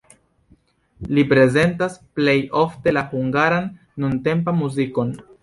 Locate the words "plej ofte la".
2.21-3.05